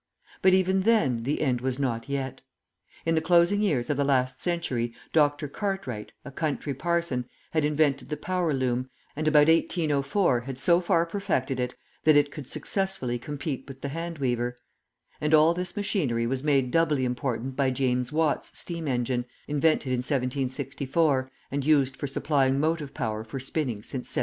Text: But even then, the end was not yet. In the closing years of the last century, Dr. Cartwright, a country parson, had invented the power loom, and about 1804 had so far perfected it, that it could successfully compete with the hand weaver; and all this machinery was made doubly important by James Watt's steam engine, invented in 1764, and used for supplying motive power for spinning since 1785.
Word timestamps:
But 0.41 0.55
even 0.55 0.81
then, 0.81 1.21
the 1.21 1.41
end 1.41 1.61
was 1.61 1.77
not 1.77 2.09
yet. 2.09 2.41
In 3.05 3.13
the 3.13 3.21
closing 3.21 3.61
years 3.61 3.87
of 3.87 3.97
the 3.97 4.03
last 4.03 4.41
century, 4.41 4.95
Dr. 5.13 5.47
Cartwright, 5.47 6.11
a 6.25 6.31
country 6.31 6.73
parson, 6.73 7.29
had 7.51 7.63
invented 7.65 8.09
the 8.09 8.17
power 8.17 8.51
loom, 8.51 8.89
and 9.15 9.27
about 9.27 9.47
1804 9.47 10.39
had 10.39 10.57
so 10.57 10.79
far 10.81 11.05
perfected 11.05 11.59
it, 11.59 11.75
that 12.03 12.15
it 12.17 12.31
could 12.31 12.47
successfully 12.47 13.19
compete 13.19 13.65
with 13.67 13.81
the 13.81 13.89
hand 13.89 14.17
weaver; 14.17 14.57
and 15.21 15.35
all 15.35 15.53
this 15.53 15.77
machinery 15.77 16.25
was 16.25 16.43
made 16.43 16.71
doubly 16.71 17.05
important 17.05 17.55
by 17.55 17.69
James 17.69 18.11
Watt's 18.11 18.57
steam 18.57 18.87
engine, 18.87 19.25
invented 19.47 19.89
in 19.91 19.99
1764, 19.99 21.29
and 21.51 21.63
used 21.63 21.95
for 21.95 22.07
supplying 22.07 22.59
motive 22.59 22.95
power 22.95 23.23
for 23.23 23.39
spinning 23.39 23.83
since 23.83 24.07
1785. 24.09 24.19